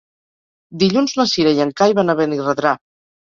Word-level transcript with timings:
Dilluns 0.83 1.13
na 1.19 1.27
Cira 1.33 1.53
i 1.57 1.61
en 1.67 1.73
Cai 1.81 1.95
van 2.01 2.13
a 2.13 2.17
Benirredrà. 2.21 2.73